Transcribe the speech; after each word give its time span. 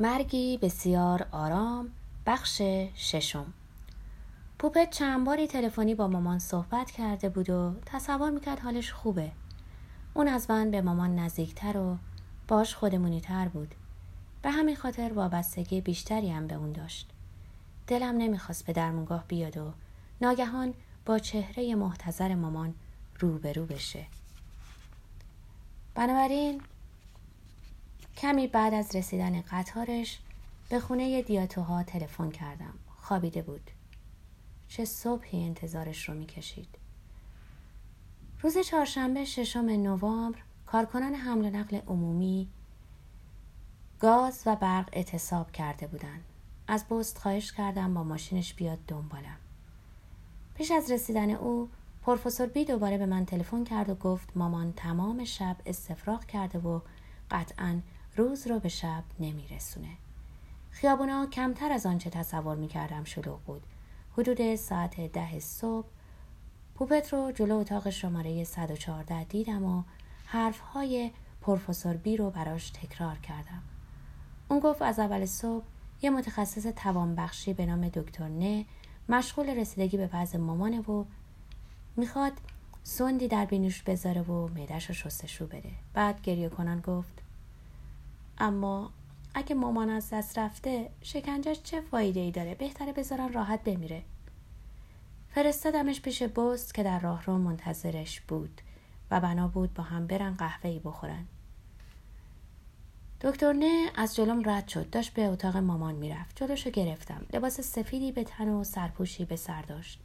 مرگی 0.00 0.58
بسیار 0.58 1.26
آرام. 1.32 1.88
بخش 2.26 2.62
ششم. 2.94 3.52
پوپت 4.58 4.90
چند 4.90 5.26
باری 5.26 5.46
تلفنی 5.46 5.94
با 5.94 6.08
مامان 6.08 6.38
صحبت 6.38 6.90
کرده 6.90 7.28
بود 7.28 7.50
و 7.50 7.74
تصور 7.86 8.30
می‌کرد 8.30 8.58
حالش 8.60 8.92
خوبه. 8.92 9.32
اون 10.14 10.28
از 10.28 10.50
من 10.50 10.70
به 10.70 10.82
مامان 10.82 11.18
نزدیکتر 11.18 11.76
و 11.76 11.98
باش 12.48 12.74
خودمونی 12.74 13.20
تر 13.20 13.48
بود. 13.48 13.74
به 14.42 14.50
همین 14.50 14.76
خاطر 14.76 15.12
وابستگی 15.12 15.80
بیشتری 15.80 16.30
هم 16.30 16.46
به 16.46 16.54
اون 16.54 16.72
داشت. 16.72 17.10
دلم 17.86 18.16
نمی‌خواست 18.16 18.66
به 18.66 18.72
درمونگاه 18.72 19.24
بیاد 19.28 19.56
و 19.56 19.72
ناگهان 20.20 20.74
با 21.06 21.18
چهره 21.18 21.74
محتظر 21.74 22.34
مامان 22.34 22.74
روبرو 23.20 23.66
بشه. 23.66 24.06
بنابراین 25.94 26.62
کمی 28.16 28.46
بعد 28.46 28.74
از 28.74 28.96
رسیدن 28.96 29.40
قطارش 29.40 30.18
به 30.68 30.80
خونه 30.80 31.22
دیاتوها 31.22 31.82
تلفن 31.82 32.30
کردم. 32.30 32.74
خوابیده 32.96 33.42
بود. 33.42 33.70
چه 34.68 34.84
صبحی 34.84 35.44
انتظارش 35.44 36.08
رو 36.08 36.14
می‌کشید. 36.14 36.68
روز 38.42 38.58
چهارشنبه 38.58 39.24
ششم 39.24 39.64
نوامبر 39.64 40.38
کارکنان 40.66 41.14
حمل 41.14 41.44
و 41.44 41.50
نقل 41.50 41.80
عمومی 41.86 42.48
گاز 44.00 44.42
و 44.46 44.56
برق 44.56 44.88
اعتصاب 44.92 45.52
کرده 45.52 45.86
بودند. 45.86 46.24
از 46.68 46.84
بست 46.90 47.18
خواهش 47.18 47.52
کردم 47.52 47.94
با 47.94 48.04
ماشینش 48.04 48.54
بیاد 48.54 48.78
دنبالم. 48.88 49.38
پیش 50.54 50.70
از 50.70 50.90
رسیدن 50.90 51.30
او 51.30 51.68
پروفسور 52.02 52.46
بی 52.46 52.64
دوباره 52.64 52.98
به 52.98 53.06
من 53.06 53.24
تلفن 53.24 53.64
کرد 53.64 53.88
و 53.88 53.94
گفت 53.94 54.36
مامان 54.36 54.72
تمام 54.72 55.24
شب 55.24 55.56
استفراغ 55.66 56.24
کرده 56.24 56.58
و 56.58 56.80
قطعا 57.30 57.80
روز 58.16 58.46
رو 58.46 58.58
به 58.58 58.68
شب 58.68 59.04
نمیرسونه. 59.20 59.88
خیابونا 60.70 61.26
کمتر 61.26 61.72
از 61.72 61.86
آنچه 61.86 62.10
تصور 62.10 62.56
می‌کردم 62.56 63.04
شلوغ 63.04 63.40
بود. 63.40 63.62
حدود 64.12 64.54
ساعت 64.54 65.00
ده 65.00 65.40
صبح 65.40 65.86
پوپت 66.74 67.12
رو 67.12 67.32
جلو 67.32 67.56
اتاق 67.56 67.90
شماره 67.90 68.44
114 68.44 69.24
دیدم 69.24 69.64
و 69.64 69.82
حرفهای 70.26 71.10
پروفسور 71.40 71.96
بی 71.96 72.16
رو 72.16 72.30
براش 72.30 72.70
تکرار 72.70 73.18
کردم. 73.18 73.62
اون 74.48 74.60
گفت 74.60 74.82
از 74.82 74.98
اول 74.98 75.24
صبح 75.24 75.64
یه 76.02 76.10
متخصص 76.10 76.66
توانبخشی 76.66 77.52
به 77.52 77.66
نام 77.66 77.88
دکتر 77.88 78.28
نه 78.28 78.64
مشغول 79.08 79.50
رسیدگی 79.50 79.96
به 79.96 80.10
وضع 80.12 80.38
مامانه 80.38 80.80
و 80.80 81.04
می‌خواد 81.96 82.32
سندی 82.82 83.28
در 83.28 83.44
بینوش 83.44 83.82
بذاره 83.82 84.22
و 84.22 84.48
معدش 84.48 84.86
رو 84.86 84.94
شستشو 84.94 85.46
بده. 85.46 85.70
بعد 85.94 86.22
گریه 86.22 86.48
کنان 86.48 86.80
گفت 86.80 87.25
اما 88.38 88.90
اگه 89.34 89.54
مامان 89.54 89.90
از 89.90 90.10
دست 90.10 90.38
رفته 90.38 90.90
شکنجش 91.02 91.62
چه 91.62 91.80
فایده 91.80 92.20
ای 92.20 92.30
داره؟ 92.30 92.54
بهتره 92.54 92.92
بذارن 92.92 93.32
راحت 93.32 93.64
بمیره. 93.64 94.02
فرستادمش 95.28 96.00
پیش 96.00 96.22
بست 96.22 96.74
که 96.74 96.82
در 96.82 96.98
راهرو 96.98 97.38
منتظرش 97.38 98.20
بود 98.20 98.60
و 99.10 99.20
بنا 99.20 99.48
بود 99.48 99.74
با 99.74 99.82
هم 99.82 100.06
برن 100.06 100.34
قهوه 100.34 100.70
ای 100.70 100.78
بخورن. 100.78 101.26
دکتر 103.20 103.52
نه 103.52 103.90
از 103.94 104.16
جلوم 104.16 104.50
رد 104.50 104.68
شد. 104.68 104.90
داشت 104.90 105.14
به 105.14 105.26
اتاق 105.26 105.56
مامان 105.56 105.94
می‌رفت. 105.94 106.36
جلوشو 106.36 106.70
گرفتم. 106.70 107.26
لباس 107.32 107.60
سفیدی 107.60 108.12
به 108.12 108.24
تن 108.24 108.48
و 108.48 108.64
سرپوشی 108.64 109.24
به 109.24 109.36
سر 109.36 109.62
داشت. 109.62 110.00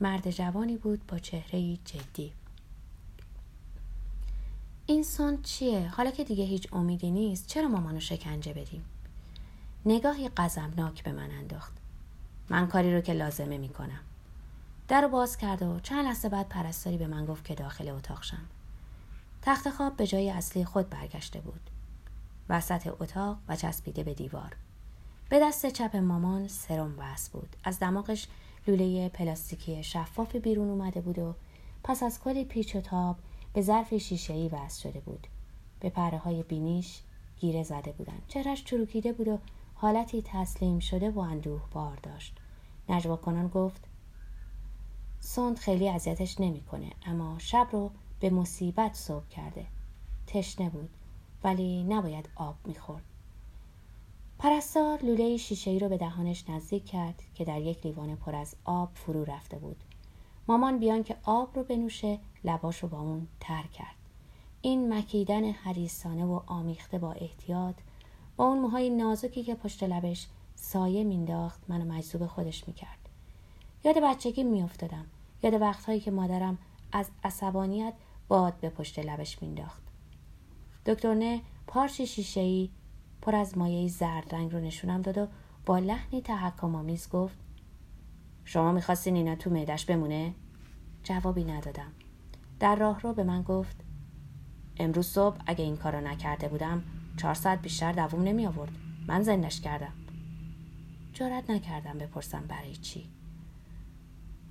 مرد 0.00 0.30
جوانی 0.30 0.76
بود 0.76 1.06
با 1.06 1.18
چهره 1.18 1.76
جدی. 1.76 2.32
این 4.90 5.02
سون 5.02 5.42
چیه؟ 5.42 5.88
حالا 5.88 6.10
که 6.10 6.24
دیگه 6.24 6.44
هیچ 6.44 6.68
امیدی 6.72 7.10
نیست 7.10 7.46
چرا 7.46 7.68
مامانو 7.68 8.00
شکنجه 8.00 8.52
بدیم؟ 8.52 8.84
نگاهی 9.86 10.28
غضبناک 10.28 11.02
به 11.02 11.12
من 11.12 11.30
انداخت. 11.30 11.72
من 12.48 12.66
کاری 12.66 12.94
رو 12.94 13.00
که 13.00 13.12
لازمه 13.12 13.58
می‌کنم. 13.58 14.00
در 14.88 15.00
رو 15.00 15.08
باز 15.08 15.36
کرد 15.36 15.62
و 15.62 15.80
چند 15.80 16.04
لحظه 16.04 16.28
بعد 16.28 16.48
پرستاری 16.48 16.96
به 16.96 17.06
من 17.06 17.26
گفت 17.26 17.44
که 17.44 17.54
داخل 17.54 17.88
اتاق 17.88 18.22
شم. 18.22 18.46
تخت 19.42 19.70
خواب 19.70 19.96
به 19.96 20.06
جای 20.06 20.30
اصلی 20.30 20.64
خود 20.64 20.90
برگشته 20.90 21.40
بود. 21.40 21.70
وسط 22.48 22.86
اتاق 23.00 23.38
و 23.48 23.56
چسبیده 23.56 24.02
به 24.02 24.14
دیوار. 24.14 24.56
به 25.28 25.40
دست 25.40 25.66
چپ 25.66 25.96
مامان 25.96 26.48
سرم 26.48 26.94
وصل 26.98 27.30
بود. 27.32 27.56
از 27.64 27.78
دماغش 27.78 28.28
لوله 28.66 29.08
پلاستیکی 29.08 29.82
شفافی 29.82 30.38
بیرون 30.38 30.68
اومده 30.70 31.00
بود 31.00 31.18
و 31.18 31.34
پس 31.84 32.02
از 32.02 32.20
کلی 32.20 32.44
پیچ 32.44 32.76
و 32.76 32.80
تاب 32.80 33.16
به 33.58 33.62
ظرف 33.62 33.94
شیشهای 33.94 34.48
وصل 34.48 34.88
شده 34.88 35.00
بود. 35.00 35.26
به 35.80 35.90
پره 35.90 36.18
های 36.18 36.42
بینیش 36.42 37.00
گیره 37.40 37.62
زده 37.62 37.92
بودند. 37.92 38.22
چهرش 38.28 38.64
چروکیده 38.64 39.12
بود 39.12 39.28
و 39.28 39.38
حالتی 39.74 40.22
تسلیم 40.26 40.78
شده 40.78 41.10
و 41.10 41.18
اندوه 41.18 41.60
بار 41.72 41.96
داشت. 42.02 42.36
نجوا 42.88 43.16
کنان 43.16 43.48
گفت 43.48 43.84
سند 45.20 45.58
خیلی 45.58 45.88
اذیتش 45.88 46.40
نمی‌کنه 46.40 46.90
اما 47.06 47.38
شب 47.38 47.68
رو 47.72 47.90
به 48.20 48.30
مصیبت 48.30 48.94
صبح 48.94 49.28
کرده. 49.28 49.66
تشنه 50.26 50.70
بود 50.70 50.90
ولی 51.44 51.84
نباید 51.84 52.28
آب 52.36 52.56
می‌خورد. 52.64 53.04
پرستار 54.38 55.02
لوله 55.02 55.36
شیشه 55.36 55.70
ای 55.70 55.78
رو 55.78 55.88
به 55.88 55.96
دهانش 55.96 56.48
نزدیک 56.48 56.84
کرد 56.84 57.22
که 57.34 57.44
در 57.44 57.60
یک 57.60 57.86
لیوان 57.86 58.16
پر 58.16 58.34
از 58.34 58.54
آب 58.64 58.90
فرو 58.94 59.24
رفته 59.24 59.58
بود. 59.58 59.84
مامان 60.48 60.78
بیان 60.78 61.02
که 61.02 61.16
آب 61.22 61.56
رو 61.56 61.64
بنوشه 61.64 62.18
لباش 62.44 62.82
رو 62.82 62.88
با 62.88 63.00
اون 63.00 63.28
تر 63.40 63.62
کرد. 63.62 63.94
این 64.62 64.94
مکیدن 64.94 65.44
حریسانه 65.44 66.24
و 66.24 66.40
آمیخته 66.46 66.98
با 66.98 67.12
احتیاط 67.12 67.74
با 68.36 68.44
اون 68.44 68.58
موهای 68.58 68.90
نازکی 68.90 69.42
که 69.42 69.54
پشت 69.54 69.82
لبش 69.82 70.28
سایه 70.54 71.04
مینداخت 71.04 71.60
منو 71.68 71.84
مجذوب 71.84 72.26
خودش 72.26 72.68
می‌کرد. 72.68 72.98
یاد 73.84 73.98
بچگی 73.98 74.42
میافتادم. 74.42 75.06
یاد 75.42 75.54
وقتهایی 75.54 76.00
که 76.00 76.10
مادرم 76.10 76.58
از 76.92 77.10
عصبانیت 77.24 77.94
باد 78.28 78.54
به 78.60 78.68
پشت 78.70 78.98
لبش 78.98 79.42
مینداخت. 79.42 79.82
دکتر 80.86 81.14
نه 81.14 81.40
پارچ 81.66 82.00
شیشه 82.00 82.40
ای 82.40 82.70
پر 83.22 83.34
از 83.34 83.58
مایه 83.58 83.88
زرد 83.88 84.34
رنگ 84.34 84.52
رو 84.52 84.60
نشونم 84.60 85.02
داد 85.02 85.18
و 85.18 85.26
با 85.66 85.78
لحنی 85.78 86.20
تحکم 86.20 86.74
آمیز 86.74 87.08
گفت 87.08 87.38
شما 88.48 88.72
می‌خواستین 88.72 89.16
اینا 89.16 89.34
تو 89.34 89.50
معدش 89.50 89.84
بمونه؟ 89.84 90.34
جوابی 91.02 91.44
ندادم. 91.44 91.92
در 92.60 92.76
راه 92.76 93.00
رو 93.00 93.12
به 93.12 93.24
من 93.24 93.42
گفت 93.42 93.76
امروز 94.76 95.06
صبح 95.06 95.36
اگه 95.46 95.64
این 95.64 95.76
کارو 95.76 96.00
نکرده 96.00 96.48
بودم 96.48 96.82
چهار 97.16 97.34
ساعت 97.34 97.62
بیشتر 97.62 97.92
دووم 97.92 98.22
نمی 98.22 98.46
آورد. 98.46 98.72
من 99.06 99.22
زندش 99.22 99.60
کردم. 99.60 99.92
جرات 101.12 101.50
نکردم 101.50 101.98
بپرسم 101.98 102.44
برای 102.48 102.76
چی. 102.76 103.08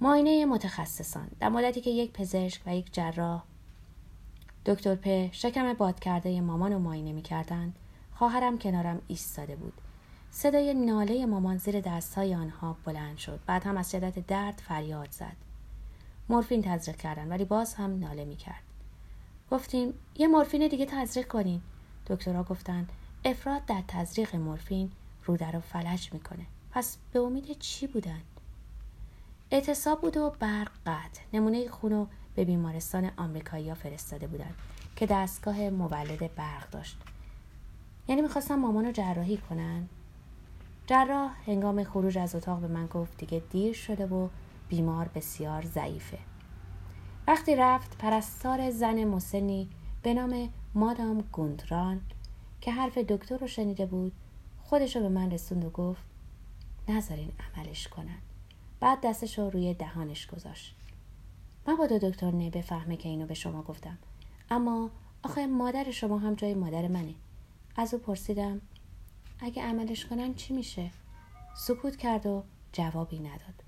ماینه 0.01 0.45
متخصصان 0.45 1.27
در 1.39 1.49
مدتی 1.49 1.81
که 1.81 1.89
یک 1.89 2.11
پزشک 2.11 2.61
و 2.65 2.75
یک 2.75 2.93
جراح 2.93 3.43
دکتر 4.65 4.95
پ 4.95 5.31
شکم 5.31 5.73
باد 5.73 5.99
کرده 5.99 6.41
مامان 6.41 6.73
رو 6.73 6.79
معاینه 6.79 7.11
می‌کردند 7.11 7.75
خواهرم 8.13 8.57
کنارم 8.57 9.01
ایستاده 9.07 9.55
بود. 9.55 9.73
صدای 10.31 10.73
ناله 10.73 11.25
مامان 11.25 11.57
زیر 11.57 11.81
دستهای 11.81 12.35
آنها 12.35 12.77
بلند 12.85 13.17
شد. 13.17 13.39
بعد 13.45 13.63
هم 13.63 13.77
از 13.77 13.91
شدت 13.91 14.27
درد 14.27 14.61
فریاد 14.67 15.11
زد. 15.11 15.35
مورفین 16.29 16.61
تزریق 16.61 16.95
کردن 16.97 17.27
ولی 17.27 17.45
باز 17.45 17.73
هم 17.73 17.99
ناله 17.99 18.25
می‌کرد. 18.25 18.63
گفتیم 19.51 19.93
یه 20.15 20.27
مورفین 20.27 20.67
دیگه 20.67 20.85
تزریق 20.85 21.27
کنین. 21.27 21.61
دکترها 22.07 22.43
گفتند 22.43 22.91
افراد 23.25 23.65
در 23.65 23.83
تزریق 23.87 24.35
مورفین 24.35 24.91
روده 25.25 25.51
رو 25.51 25.59
فلج 25.59 26.13
می‌کنه. 26.13 26.45
پس 26.71 26.97
به 27.13 27.19
امید 27.19 27.59
چی 27.59 27.87
بودن؟ 27.87 28.21
اعتصاب 29.51 30.01
بود 30.01 30.17
و 30.17 30.35
برق 30.39 30.71
قطع. 30.85 31.21
نمونه 31.33 31.69
خونو 31.69 32.05
به 32.35 32.45
بیمارستان 32.45 33.11
آمریکایی 33.17 33.73
فرستاده 33.73 34.27
بودند 34.27 34.55
که 34.95 35.05
دستگاه 35.05 35.69
مولد 35.69 36.35
برق 36.35 36.69
داشت. 36.69 36.97
یعنی 38.07 38.21
می‌خواستم 38.21 38.55
مامان 38.55 38.85
رو 38.85 38.91
جراحی 38.91 39.37
کنن؟ 39.37 39.89
جراح 40.87 41.31
هنگام 41.45 41.83
خروج 41.83 42.17
از 42.17 42.35
اتاق 42.35 42.59
به 42.59 42.67
من 42.67 42.85
گفت 42.85 43.17
دیگه 43.17 43.41
دیر 43.49 43.73
شده 43.73 44.05
و 44.05 44.29
بیمار 44.69 45.09
بسیار 45.15 45.65
ضعیفه. 45.65 46.17
وقتی 47.27 47.55
رفت 47.55 47.97
پرستار 47.97 48.69
زن 48.69 49.03
مسنی 49.03 49.69
به 50.03 50.13
نام 50.13 50.49
مادام 50.75 51.23
گوندران 51.31 52.01
که 52.61 52.71
حرف 52.71 52.97
دکتر 52.97 53.37
رو 53.37 53.47
شنیده 53.47 53.85
بود 53.85 54.11
خودش 54.63 54.95
رو 54.95 55.01
به 55.01 55.09
من 55.09 55.31
رسوند 55.31 55.65
و 55.65 55.69
گفت 55.69 56.03
نذارین 56.87 57.31
عملش 57.55 57.87
کنن. 57.87 58.17
بعد 58.79 58.99
دستش 59.03 59.39
رو 59.39 59.49
روی 59.49 59.73
دهانش 59.73 60.27
گذاشت. 60.27 60.75
مبادا 61.67 61.97
دکتر 61.97 62.31
نه 62.31 62.49
بفهمه 62.49 62.97
که 62.97 63.09
اینو 63.09 63.25
به 63.25 63.33
شما 63.33 63.61
گفتم. 63.61 63.97
اما 64.51 64.89
آخه 65.23 65.47
مادر 65.47 65.91
شما 65.91 66.17
هم 66.17 66.33
جای 66.33 66.53
مادر 66.53 66.87
منه. 66.87 67.13
از 67.75 67.93
او 67.93 67.99
پرسیدم 67.99 68.61
اگه 69.39 69.63
عملش 69.63 70.05
کنن 70.05 70.33
چی 70.33 70.53
میشه؟ 70.53 70.91
سکوت 71.55 71.97
کرد 71.97 72.25
و 72.25 72.43
جوابی 72.71 73.19
نداد. 73.19 73.63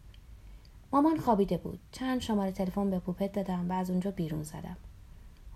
مامان 0.94 1.20
خوابیده 1.20 1.58
بود. 1.58 1.80
چند 1.92 2.22
شماره 2.22 2.52
تلفن 2.52 2.90
به 2.90 3.00
پوپت 3.00 3.32
دادم 3.32 3.72
و 3.72 3.74
از 3.74 3.90
اونجا 3.90 4.12
بیرون 4.12 4.44
زدم. 4.44 4.78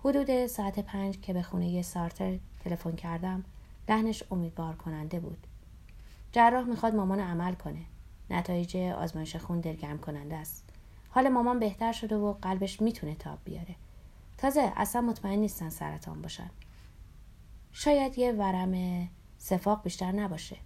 حدود 0.04 0.46
ساعت 0.46 0.78
پنج 0.78 1.20
که 1.20 1.32
به 1.32 1.42
خونه 1.42 1.82
سارتر 1.82 2.38
تلفن 2.64 2.92
کردم 2.92 3.44
لحنش 3.88 4.22
امیدوار 4.30 4.74
کننده 4.74 5.20
بود. 5.20 5.46
جراح 6.32 6.64
می‌خواد 6.64 6.94
مامان 6.94 7.20
عمل 7.20 7.54
کنه. 7.54 7.80
نتایج 8.30 8.76
آزمایش 8.76 9.36
خون 9.36 9.60
دلگرم 9.60 9.98
کننده 9.98 10.36
است. 10.36 10.64
حال 11.10 11.28
مامان 11.28 11.58
بهتر 11.58 11.92
شده 11.92 12.16
و 12.16 12.32
قلبش 12.32 12.82
می‌تونه 12.82 13.14
تاب 13.14 13.38
بیاره. 13.44 13.74
تازه 14.38 14.72
اصلا 14.76 15.00
مطمئن 15.00 15.38
نیستن 15.38 15.68
سرطان 15.68 16.22
باشن. 16.22 16.50
شاید 17.72 18.18
یه 18.18 18.32
ورم 18.32 19.08
سفاق 19.44 19.82
بیشتر 19.82 20.12
نباشه. 20.12 20.56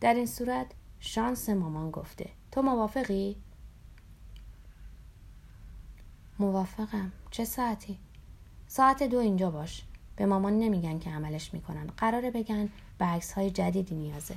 در 0.00 0.14
این 0.14 0.26
صورت 0.26 0.66
شانس 1.00 1.48
مامان 1.48 1.90
گفته. 1.90 2.30
تو 2.52 2.62
موافقی؟ 2.62 3.36
موافقم. 6.38 7.12
چه 7.30 7.44
ساعتی؟ 7.44 7.98
ساعت 8.66 9.02
دو 9.02 9.18
اینجا 9.18 9.50
باش. 9.50 9.84
به 10.16 10.26
مامان 10.26 10.58
نمیگن 10.58 10.98
که 10.98 11.10
عملش 11.10 11.54
می‌کنن. 11.54 11.86
قراره 11.86 12.30
بگن 12.30 12.68
به 12.98 13.04
عکس 13.04 13.32
های 13.32 13.50
جدیدی 13.50 13.94
نیازه. 13.94 14.36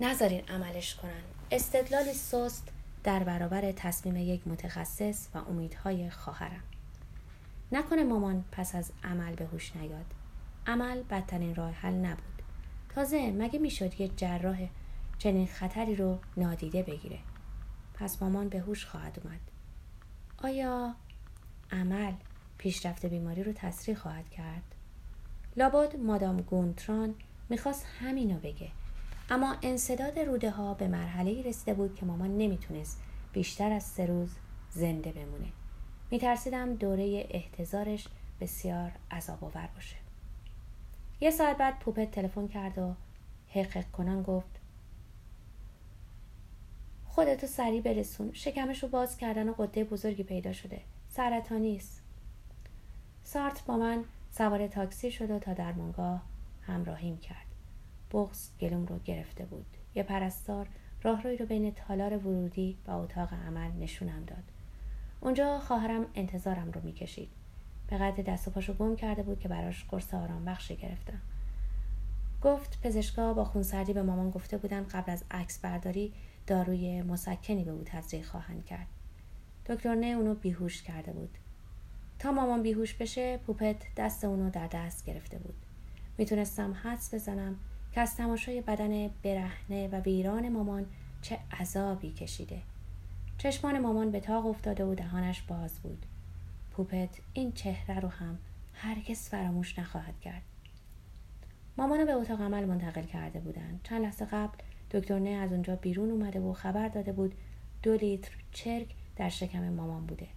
نذارین 0.00 0.42
عملش 0.48 0.94
کنن. 0.94 1.22
استدلالی 1.50 2.12
سست 2.12 2.68
در 3.04 3.24
برابر 3.24 3.72
تصمیم 3.72 4.16
یک 4.16 4.48
متخصص 4.48 5.28
و 5.34 5.38
امیدهای 5.38 6.10
خواهرم. 6.10 6.62
نکنه 7.72 8.04
مامان 8.04 8.44
پس 8.52 8.74
از 8.74 8.92
عمل 9.04 9.34
به 9.34 9.46
هوش 9.46 9.76
نیاد. 9.76 10.06
عمل 10.66 11.02
بدترین 11.02 11.54
راه 11.54 11.70
حل 11.70 11.94
نبود. 11.94 12.42
تازه 12.88 13.30
مگه 13.30 13.58
می‌شد 13.58 14.00
یه 14.00 14.08
جراح 14.08 14.68
چنین 15.18 15.46
خطری 15.46 15.96
رو 15.96 16.18
نادیده 16.36 16.82
بگیره؟ 16.82 17.18
پس 17.94 18.22
مامان 18.22 18.48
به 18.48 18.60
هوش 18.60 18.86
خواهد 18.86 19.20
اومد. 19.24 19.40
آیا 20.38 20.94
عمل 21.72 22.12
پیشرفت 22.58 23.06
بیماری 23.06 23.42
رو 23.42 23.52
تسریع 23.52 23.96
خواهد 23.96 24.30
کرد؟ 24.30 24.62
لابد 25.56 25.96
مادام 25.96 26.36
گونتران 26.36 27.14
می‌خواست 27.48 27.86
همینو 28.00 28.38
بگه. 28.38 28.68
اما 29.30 29.56
انصداد 29.62 30.18
روده 30.18 30.50
ها 30.50 30.74
به 30.74 30.88
مرحله 30.88 31.42
رسیده 31.42 31.74
بود 31.74 31.94
که 31.94 32.06
مامان 32.06 32.38
نمی‌تونست 32.38 33.02
بیشتر 33.32 33.72
از 33.72 33.82
سه 33.82 34.06
روز 34.06 34.30
زنده 34.70 35.12
بمونه. 35.12 35.48
میترسیدم 36.10 36.74
دوره 36.74 37.26
احتضارش 37.30 38.08
بسیار 38.40 38.92
عذاب 39.10 39.44
آور 39.44 39.68
باشه. 39.74 39.96
یه 41.20 41.30
ساعت 41.30 41.56
بعد 41.56 41.78
پوپت 41.78 42.10
تلفن 42.10 42.48
کرد 42.48 42.78
و 42.78 42.94
حقق 43.48 43.90
کنان 43.90 44.22
گفت 44.22 44.60
خودتو 47.06 47.46
سریع 47.46 47.80
برسون 47.80 48.32
شکمش 48.32 48.82
رو 48.82 48.88
باز 48.88 49.16
کردن 49.16 49.48
و 49.48 49.52
قده 49.52 49.84
بزرگی 49.84 50.22
پیدا 50.22 50.52
شده. 50.52 50.80
سرطانی 51.08 51.76
است 51.76 52.02
سارت 53.24 53.64
با 53.64 53.76
من 53.76 54.04
سوار 54.30 54.66
تاکسی 54.66 55.10
شد 55.10 55.30
و 55.30 55.38
تا 55.38 55.52
درمانگاه 55.52 56.22
همراهیم 56.62 57.18
کرد. 57.18 57.46
بغز 58.10 58.50
گلوم 58.60 58.86
رو 58.86 58.98
گرفته 58.98 59.44
بود. 59.44 59.66
یه 59.94 60.02
پرستار 60.02 60.68
راهروی 61.02 61.36
رو 61.36 61.46
بین 61.46 61.74
تالار 61.74 62.16
ورودی 62.16 62.76
و 62.86 62.90
اتاق 62.90 63.32
عمل 63.32 63.70
نشونم 63.70 64.24
داد. 64.24 64.44
اونجا 65.20 65.58
خواهرم 65.58 66.06
انتظارم 66.14 66.70
رو 66.70 66.80
می‌کشید. 66.84 67.30
به 67.88 67.98
قدر 67.98 68.22
دست 68.22 68.48
و 68.48 68.50
پاشو 68.50 68.74
گم 68.74 68.96
کرده 68.96 69.22
بود 69.22 69.40
که 69.40 69.48
براش 69.48 69.84
قرص 69.84 70.14
آرام 70.14 70.44
بخشی 70.44 70.76
گرفتم 70.76 71.20
گفت 72.42 72.80
پزشکا 72.82 73.34
با 73.34 73.44
خونسردی 73.44 73.92
به 73.92 74.02
مامان 74.02 74.30
گفته 74.30 74.58
بودن 74.58 74.82
قبل 74.82 75.12
از 75.12 75.24
عکس 75.30 75.58
برداری 75.58 76.12
داروی 76.46 77.02
مسکنی 77.02 77.64
به 77.64 77.70
او 77.70 77.82
تزریق 77.84 78.24
خواهند 78.24 78.64
کرد. 78.64 78.86
دکتر 79.66 79.94
نه 79.94 80.06
اونو 80.06 80.34
بیهوش 80.34 80.82
کرده 80.82 81.12
بود. 81.12 81.38
تا 82.18 82.32
مامان 82.32 82.62
بیهوش 82.62 82.94
بشه 82.94 83.36
پوپت 83.36 83.76
دست 83.96 84.24
اونو 84.24 84.50
در 84.50 84.66
دست 84.66 85.06
گرفته 85.06 85.38
بود. 85.38 85.54
می‌تونستم 86.18 86.76
حدس 86.82 87.14
بزنم 87.14 87.56
که 87.92 88.00
از 88.00 88.16
تماشای 88.16 88.60
بدن 88.60 89.08
برهنه 89.22 89.88
و 89.88 90.00
ویران 90.00 90.48
مامان 90.48 90.86
چه 91.22 91.38
عذابی 91.60 92.12
کشیده. 92.12 92.62
چشمان 93.38 93.78
مامان 93.78 94.10
به 94.10 94.20
تاق 94.20 94.46
افتاده 94.46 94.84
و 94.84 94.94
دهانش 94.94 95.42
باز 95.42 95.78
بود. 95.78 96.06
پوپت 96.76 97.18
این 97.32 97.52
چهره 97.52 98.00
رو 98.00 98.08
هم 98.08 98.38
هرگز 98.72 99.28
فراموش 99.28 99.78
نخواهد 99.78 100.20
کرد. 100.20 100.42
مامانو 101.78 102.06
به 102.06 102.12
اتاق 102.12 102.40
عمل 102.40 102.64
منتقل 102.64 103.02
کرده 103.02 103.40
بودند. 103.40 103.80
چند 103.82 104.02
لحظه 104.02 104.24
قبل 104.24 104.58
دکتر 104.90 105.18
نه 105.18 105.30
از 105.30 105.52
اونجا 105.52 105.76
بیرون 105.76 106.10
اومده 106.10 106.40
و 106.40 106.52
خبر 106.52 106.88
داده 106.88 107.12
بود 107.12 107.34
دو 107.82 107.94
لیتر 107.96 108.30
چرک 108.52 108.94
در 109.16 109.28
شکم 109.28 109.68
مامان 109.68 110.06
بوده. 110.06 110.28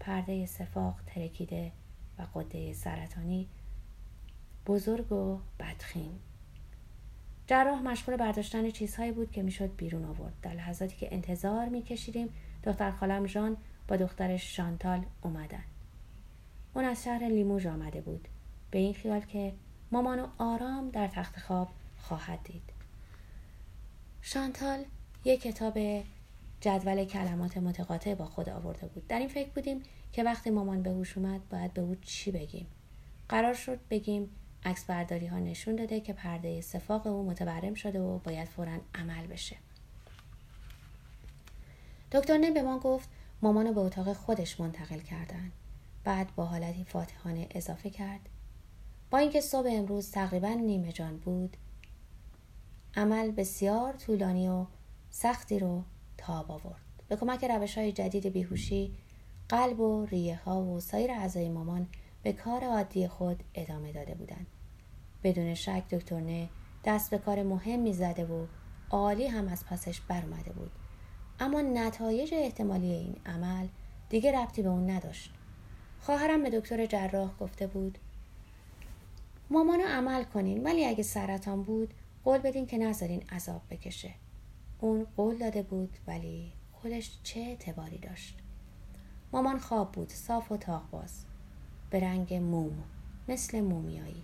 پرده 0.00 0.46
سفاق 0.46 1.00
ترکیده 1.06 1.72
و 2.18 2.22
قده 2.34 2.72
سرطانی 2.72 3.48
بزرگ 4.66 5.12
و 5.12 5.40
بدخیم 5.60 6.18
جراح 7.46 7.82
مشغول 7.82 8.16
برداشتن 8.16 8.70
چیزهایی 8.70 9.12
بود 9.12 9.30
که 9.30 9.42
می‌شد 9.42 9.76
بیرون 9.76 10.04
آورد. 10.04 10.34
در 10.42 10.54
لحظاتی 10.54 10.96
که 10.96 11.14
انتظار 11.14 11.68
میکشیدیم 11.68 12.28
دختر 12.64 12.90
خالم 12.90 13.26
ژان 13.26 13.56
با 13.88 13.96
دخترش 13.96 14.56
شانتال 14.56 15.04
اومدن. 15.22 15.64
اون 16.74 16.84
از 16.84 17.04
شهر 17.04 17.28
لیموژ 17.28 17.66
آمده 17.66 18.00
بود. 18.00 18.28
به 18.70 18.78
این 18.78 18.94
خیال 18.94 19.20
که 19.20 19.54
مامانو 19.92 20.26
آرام 20.38 20.90
در 20.90 21.08
تخت 21.08 21.40
خواب 21.40 21.68
خواهد 21.98 22.38
دید. 22.44 22.72
شانتال 24.22 24.84
یک 25.24 25.42
کتاب 25.42 25.78
جدول 26.60 27.04
کلمات 27.04 27.56
متقاطع 27.56 28.14
با 28.14 28.24
خود 28.24 28.48
آورده 28.48 28.86
بود. 28.86 29.06
در 29.06 29.18
این 29.18 29.28
فکر 29.28 29.48
بودیم 29.48 29.82
که 30.12 30.22
وقتی 30.22 30.50
مامان 30.50 30.82
به 30.82 30.90
هوش 30.90 31.18
اومد 31.18 31.48
باید 31.48 31.74
به 31.74 31.82
او 31.82 31.94
چی 31.94 32.30
بگیم. 32.30 32.66
قرار 33.28 33.54
شد 33.54 33.80
بگیم 33.90 34.30
عکس 34.64 34.84
برداری 34.84 35.26
ها 35.26 35.38
نشون 35.38 35.76
داده 35.76 36.00
که 36.00 36.12
پرده 36.12 36.60
صفاق 36.60 37.06
او 37.06 37.26
متورم 37.30 37.74
شده 37.74 38.00
و 38.00 38.18
باید 38.18 38.48
فورا 38.48 38.80
عمل 38.94 39.26
بشه. 39.26 39.56
دکتر 42.12 42.38
نه 42.38 42.50
به 42.50 42.62
ما 42.62 42.78
گفت 42.78 43.08
مامانو 43.44 43.72
به 43.72 43.80
اتاق 43.80 44.12
خودش 44.12 44.60
منتقل 44.60 44.98
کردن. 44.98 45.52
بعد 46.04 46.34
با 46.36 46.44
حالتی 46.44 46.84
فاتحانه 46.84 47.48
اضافه 47.50 47.90
کرد. 47.90 48.20
با 49.10 49.18
اینکه 49.18 49.40
صبح 49.40 49.68
امروز 49.72 50.10
تقریبا 50.10 50.48
نیمه 50.48 50.92
جان 50.92 51.16
بود 51.16 51.56
عمل 52.96 53.30
بسیار 53.30 53.92
طولانی 53.92 54.48
و 54.48 54.66
سختی 55.10 55.58
رو 55.58 55.82
تاب 56.18 56.50
آورد. 56.50 56.82
به 57.08 57.16
کمک 57.16 57.44
روش 57.44 57.78
های 57.78 57.92
جدید 57.92 58.26
بیهوشی 58.26 58.94
قلب 59.48 59.80
و 59.80 60.06
ریه 60.06 60.40
ها 60.44 60.62
و 60.62 60.80
سایر 60.80 61.10
اعضای 61.10 61.48
مامان 61.48 61.86
به 62.22 62.32
کار 62.32 62.64
عادی 62.64 63.08
خود 63.08 63.42
ادامه 63.54 63.92
داده 63.92 64.14
بودند. 64.14 64.46
بدون 65.22 65.54
شک 65.54 65.82
دکتر 65.90 66.20
نه 66.20 66.48
دست 66.84 67.10
به 67.10 67.18
کار 67.18 67.42
مهمی 67.42 67.92
زده 67.92 68.24
و 68.24 68.46
عالی 68.90 69.26
هم 69.26 69.48
از 69.48 69.66
پسش 69.66 70.00
برمده 70.00 70.52
بود. 70.52 70.70
اما 71.40 71.60
نتایج 71.60 72.34
احتمالی 72.34 72.92
این 72.92 73.16
عمل 73.26 73.66
دیگه 74.08 74.40
ربطی 74.40 74.62
به 74.62 74.68
اون 74.68 74.90
نداشت. 74.90 75.32
خواهرم 76.00 76.42
به 76.42 76.50
دکتر 76.50 76.86
جراح 76.86 77.30
گفته 77.40 77.66
بود 77.66 77.98
مامانو 79.50 79.84
عمل 79.84 80.24
کنین 80.24 80.64
ولی 80.64 80.84
اگه 80.86 81.02
سرطان 81.02 81.62
بود 81.62 81.94
قول 82.24 82.38
بدین 82.38 82.66
که 82.66 82.78
نذارین 82.78 83.22
عذاب 83.30 83.62
بکشه. 83.70 84.10
اون 84.80 85.06
قول 85.16 85.38
داده 85.38 85.62
بود 85.62 85.98
ولی 86.06 86.52
خودش 86.72 87.18
چه 87.22 87.40
اعتباری 87.40 87.98
داشت؟ 87.98 88.38
مامان 89.32 89.58
خواب 89.58 89.92
بود 89.92 90.08
صاف 90.08 90.52
و 90.52 90.56
تاق 90.56 90.90
باز. 90.90 91.24
به 91.90 92.00
رنگ 92.00 92.34
موم 92.34 92.82
مثل 93.28 93.60
مومیایی. 93.60 94.22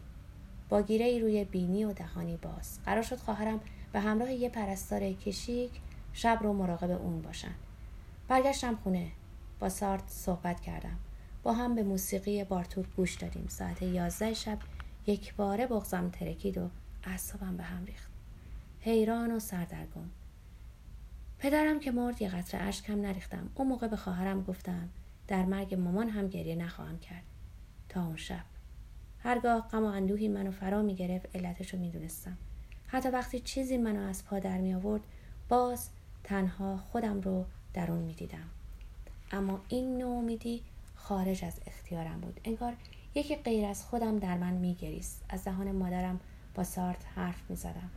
با 0.68 0.82
گیره 0.82 1.04
ای 1.04 1.20
روی 1.20 1.44
بینی 1.44 1.84
و 1.84 1.92
دهانی 1.92 2.36
باز. 2.36 2.78
قرار 2.84 3.02
شد 3.02 3.16
خواهرم 3.16 3.60
به 3.92 4.00
همراه 4.00 4.32
یه 4.32 4.48
پرستار 4.48 5.12
کشیک 5.12 5.70
شب 6.12 6.38
رو 6.42 6.52
مراقب 6.52 6.90
اون 6.90 7.22
باشن. 7.22 7.54
برگشتم 8.28 8.76
خونه. 8.76 9.08
با 9.60 9.68
سارت 9.68 10.08
صحبت 10.08 10.60
کردم. 10.60 10.98
با 11.42 11.52
هم 11.52 11.74
به 11.74 11.82
موسیقی 11.82 12.44
بارتور 12.44 12.86
گوش 12.96 13.14
دادیم. 13.14 13.46
ساعت 13.48 13.82
یازده 13.82 14.34
شب 14.34 14.58
یک 15.06 15.34
باره 15.34 15.66
بغزم 15.66 16.08
ترکید 16.08 16.58
و 16.58 16.70
اعصابم 17.04 17.56
به 17.56 17.62
هم 17.62 17.84
ریخت. 17.84 18.10
حیران 18.80 19.32
و 19.32 19.38
سردرگم. 19.38 20.10
پدرم 21.38 21.80
که 21.80 21.90
مرد 21.90 22.22
یه 22.22 22.28
قطره 22.28 22.62
اشکم 22.62 23.00
نریختم. 23.00 23.50
اون 23.54 23.68
موقع 23.68 23.88
به 23.88 23.96
خواهرم 23.96 24.42
گفتم 24.42 24.88
در 25.28 25.44
مرگ 25.44 25.74
مامان 25.74 26.08
هم 26.08 26.28
گریه 26.28 26.56
نخواهم 26.56 26.98
کرد. 26.98 27.22
تا 27.88 28.06
اون 28.06 28.16
شب. 28.16 28.44
هرگاه 29.18 29.68
غم 29.68 29.82
و 29.82 29.86
اندوهی 29.86 30.28
منو 30.28 30.50
فرا 30.50 30.82
می‌گرفت 30.82 31.36
علتش 31.36 31.74
رو 31.74 31.80
می‌دونستم. 31.80 32.38
حتی 32.86 33.08
وقتی 33.08 33.40
چیزی 33.40 33.78
منو 33.78 34.00
از 34.00 34.24
پا 34.24 34.38
در 34.38 34.58
می 34.58 34.74
آورد 34.74 35.02
باز 35.48 35.88
تنها 36.24 36.76
خودم 36.76 37.20
رو 37.20 37.44
در 37.74 37.90
اون 37.90 38.02
می‌دیدم. 38.02 38.48
اما 39.32 39.60
این 39.68 39.98
نومیدی 39.98 40.62
خارج 40.94 41.44
از 41.44 41.60
اختیارم 41.66 42.20
بود. 42.20 42.40
انگار 42.44 42.76
یکی 43.14 43.36
غیر 43.36 43.66
از 43.66 43.84
خودم 43.84 44.18
در 44.18 44.38
من 44.38 44.52
میگریست. 44.52 45.24
از 45.28 45.44
دهان 45.44 45.72
مادرم 45.72 46.20
با 46.54 46.64
سارت 46.64 47.06
حرف 47.14 47.50
می‌زدم. 47.50 47.90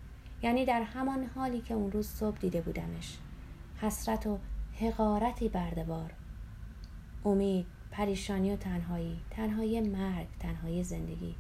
یعنی 0.44 0.66
در 0.66 0.82
همان 0.82 1.24
حالی 1.26 1.62
که 1.62 1.74
اون 1.74 1.92
روز 1.92 2.08
صبح 2.08 2.38
دیده 2.38 2.62
بودمش. 2.62 3.18
حسرت 3.82 4.28
و 4.28 4.40
حقارتی 4.80 5.50
بردبار 5.50 6.14
امید 7.26 7.66
پریشانی 7.92 8.54
و 8.54 8.56
تنهایی. 8.56 9.22
تنهایی 9.32 9.82
مرگ 9.82 10.28
تنهایی 10.40 10.84
زندگی. 10.84 11.36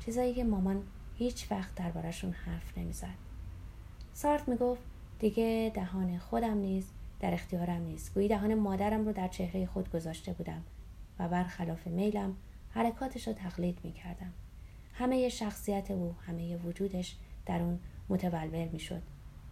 چیزایی 0.00 0.34
که 0.34 0.44
مامان 0.44 0.82
هیچ 1.14 1.52
وقت 1.52 1.74
دربارشون 1.74 2.32
حرف 2.32 2.78
نمی‌زد. 2.78 3.14
سارت 4.12 4.48
می‌گفت 4.48 4.82
دیگه 5.18 5.72
دهان 5.74 6.18
خودم 6.18 6.58
نیست 6.58 6.90
در 7.20 7.34
اختیارم 7.34 7.82
نیست. 7.82 8.14
گویی 8.14 8.28
دهان 8.28 8.54
مادرم 8.54 9.04
رو 9.04 9.12
در 9.12 9.28
چهره 9.28 9.66
خود 9.66 9.90
گذاشته 9.90 10.32
بودم 10.32 10.62
و 11.18 11.28
برخلاف 11.28 11.86
میلم 11.86 12.36
حرکاتش 12.70 13.28
رو 13.28 13.34
تقلید 13.34 13.78
می‌کردم. 13.84 14.32
همه 14.94 15.28
شخصیت 15.28 15.90
او 15.90 16.14
همه 16.26 16.56
وجودش 16.56 17.16
در 17.46 17.62
اون 17.62 17.78
متولول 18.08 18.68
می‌شد 18.68 19.02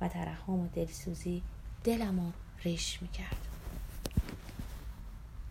و 0.01 0.09
ترحم 0.09 0.61
و 0.61 0.69
دلسوزی 0.69 1.43
دلم 1.85 2.21
رو 2.21 2.33
ریش 2.65 3.03
می‌کرد. 3.03 3.52